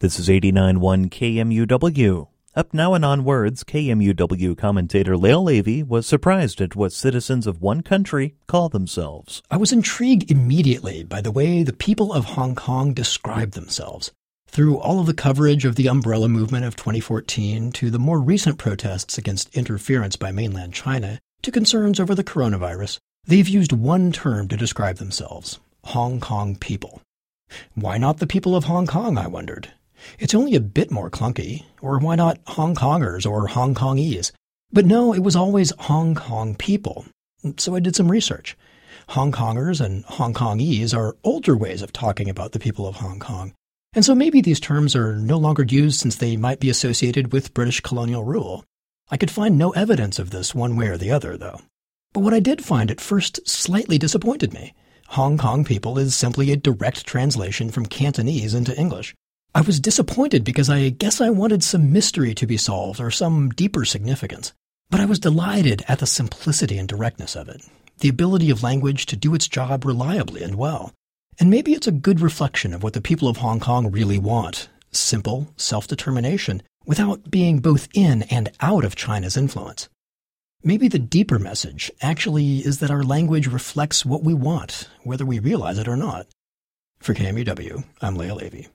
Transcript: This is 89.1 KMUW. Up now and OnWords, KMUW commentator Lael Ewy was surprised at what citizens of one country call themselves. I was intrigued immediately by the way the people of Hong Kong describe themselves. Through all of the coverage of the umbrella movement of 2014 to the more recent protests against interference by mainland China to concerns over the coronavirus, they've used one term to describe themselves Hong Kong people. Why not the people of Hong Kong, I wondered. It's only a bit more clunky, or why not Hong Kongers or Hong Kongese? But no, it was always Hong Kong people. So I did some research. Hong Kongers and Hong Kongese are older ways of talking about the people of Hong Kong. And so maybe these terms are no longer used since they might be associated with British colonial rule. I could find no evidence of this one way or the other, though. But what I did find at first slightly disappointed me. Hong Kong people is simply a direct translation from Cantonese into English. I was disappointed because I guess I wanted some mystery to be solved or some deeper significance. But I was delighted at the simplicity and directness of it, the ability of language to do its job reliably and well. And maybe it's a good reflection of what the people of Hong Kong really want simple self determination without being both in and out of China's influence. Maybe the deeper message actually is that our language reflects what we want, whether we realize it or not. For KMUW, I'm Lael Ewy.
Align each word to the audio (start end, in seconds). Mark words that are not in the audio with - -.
This 0.00 0.20
is 0.20 0.28
89.1 0.28 1.08
KMUW. 1.10 2.28
Up 2.54 2.72
now 2.72 2.94
and 2.94 3.04
OnWords, 3.04 3.64
KMUW 3.64 4.56
commentator 4.56 5.16
Lael 5.16 5.46
Ewy 5.46 5.84
was 5.84 6.06
surprised 6.06 6.60
at 6.60 6.76
what 6.76 6.92
citizens 6.92 7.48
of 7.48 7.60
one 7.60 7.82
country 7.82 8.36
call 8.46 8.68
themselves. 8.68 9.42
I 9.50 9.56
was 9.56 9.72
intrigued 9.72 10.30
immediately 10.30 11.02
by 11.02 11.20
the 11.20 11.32
way 11.32 11.64
the 11.64 11.72
people 11.72 12.12
of 12.12 12.26
Hong 12.26 12.54
Kong 12.54 12.94
describe 12.94 13.52
themselves. 13.52 14.12
Through 14.46 14.78
all 14.78 15.00
of 15.00 15.06
the 15.06 15.14
coverage 15.14 15.64
of 15.64 15.74
the 15.74 15.88
umbrella 15.88 16.28
movement 16.28 16.64
of 16.64 16.76
2014 16.76 17.72
to 17.72 17.90
the 17.90 17.98
more 17.98 18.20
recent 18.20 18.56
protests 18.56 19.18
against 19.18 19.52
interference 19.56 20.14
by 20.14 20.30
mainland 20.30 20.74
China 20.74 21.18
to 21.42 21.50
concerns 21.50 21.98
over 21.98 22.14
the 22.14 22.22
coronavirus, 22.22 22.98
they've 23.26 23.48
used 23.48 23.72
one 23.72 24.12
term 24.12 24.46
to 24.46 24.56
describe 24.56 24.98
themselves 24.98 25.58
Hong 25.86 26.20
Kong 26.20 26.54
people. 26.54 27.02
Why 27.74 27.98
not 27.98 28.18
the 28.18 28.28
people 28.28 28.54
of 28.54 28.62
Hong 28.64 28.86
Kong, 28.86 29.18
I 29.18 29.26
wondered. 29.26 29.72
It's 30.18 30.34
only 30.34 30.54
a 30.54 30.60
bit 30.60 30.90
more 30.90 31.10
clunky, 31.10 31.64
or 31.80 31.98
why 31.98 32.16
not 32.16 32.38
Hong 32.48 32.74
Kongers 32.74 33.28
or 33.28 33.48
Hong 33.48 33.74
Kongese? 33.74 34.32
But 34.72 34.86
no, 34.86 35.14
it 35.14 35.22
was 35.22 35.36
always 35.36 35.72
Hong 35.78 36.14
Kong 36.14 36.54
people. 36.54 37.06
So 37.56 37.74
I 37.74 37.80
did 37.80 37.96
some 37.96 38.10
research. 38.10 38.56
Hong 39.10 39.32
Kongers 39.32 39.80
and 39.80 40.04
Hong 40.04 40.34
Kongese 40.34 40.94
are 40.94 41.16
older 41.24 41.56
ways 41.56 41.82
of 41.82 41.92
talking 41.92 42.28
about 42.28 42.52
the 42.52 42.58
people 42.58 42.86
of 42.86 42.96
Hong 42.96 43.18
Kong. 43.18 43.54
And 43.94 44.04
so 44.04 44.14
maybe 44.14 44.40
these 44.40 44.60
terms 44.60 44.94
are 44.94 45.16
no 45.16 45.38
longer 45.38 45.64
used 45.64 45.98
since 45.98 46.16
they 46.16 46.36
might 46.36 46.60
be 46.60 46.68
associated 46.68 47.32
with 47.32 47.54
British 47.54 47.80
colonial 47.80 48.24
rule. 48.24 48.64
I 49.10 49.16
could 49.16 49.30
find 49.30 49.56
no 49.56 49.70
evidence 49.70 50.18
of 50.18 50.30
this 50.30 50.54
one 50.54 50.76
way 50.76 50.88
or 50.88 50.98
the 50.98 51.10
other, 51.10 51.38
though. 51.38 51.62
But 52.12 52.20
what 52.20 52.34
I 52.34 52.40
did 52.40 52.62
find 52.62 52.90
at 52.90 53.00
first 53.00 53.40
slightly 53.48 53.96
disappointed 53.96 54.52
me. 54.52 54.74
Hong 55.08 55.38
Kong 55.38 55.64
people 55.64 55.98
is 55.98 56.14
simply 56.14 56.52
a 56.52 56.56
direct 56.56 57.06
translation 57.06 57.70
from 57.70 57.86
Cantonese 57.86 58.52
into 58.52 58.78
English. 58.78 59.14
I 59.58 59.62
was 59.62 59.80
disappointed 59.80 60.44
because 60.44 60.70
I 60.70 60.90
guess 60.90 61.20
I 61.20 61.30
wanted 61.30 61.64
some 61.64 61.92
mystery 61.92 62.32
to 62.32 62.46
be 62.46 62.56
solved 62.56 63.00
or 63.00 63.10
some 63.10 63.48
deeper 63.48 63.84
significance. 63.84 64.52
But 64.88 65.00
I 65.00 65.04
was 65.04 65.18
delighted 65.18 65.84
at 65.88 65.98
the 65.98 66.06
simplicity 66.06 66.78
and 66.78 66.86
directness 66.86 67.34
of 67.34 67.48
it, 67.48 67.62
the 67.98 68.08
ability 68.08 68.50
of 68.50 68.62
language 68.62 69.06
to 69.06 69.16
do 69.16 69.34
its 69.34 69.48
job 69.48 69.84
reliably 69.84 70.44
and 70.44 70.54
well. 70.54 70.92
And 71.40 71.50
maybe 71.50 71.72
it's 71.72 71.88
a 71.88 72.02
good 72.06 72.20
reflection 72.20 72.72
of 72.72 72.84
what 72.84 72.92
the 72.92 73.00
people 73.00 73.26
of 73.26 73.38
Hong 73.38 73.58
Kong 73.58 73.90
really 73.90 74.16
want 74.16 74.68
simple 74.92 75.52
self 75.56 75.88
determination 75.88 76.62
without 76.86 77.28
being 77.28 77.58
both 77.58 77.88
in 77.92 78.22
and 78.30 78.52
out 78.60 78.84
of 78.84 78.94
China's 78.94 79.36
influence. 79.36 79.88
Maybe 80.62 80.86
the 80.86 81.00
deeper 81.00 81.40
message 81.40 81.90
actually 82.00 82.58
is 82.58 82.78
that 82.78 82.92
our 82.92 83.02
language 83.02 83.48
reflects 83.48 84.06
what 84.06 84.22
we 84.22 84.34
want, 84.34 84.88
whether 85.02 85.26
we 85.26 85.40
realize 85.40 85.78
it 85.78 85.88
or 85.88 85.96
not. 85.96 86.28
For 87.00 87.12
KMUW, 87.12 87.82
I'm 88.00 88.14
Lael 88.14 88.38
Ewy. 88.38 88.66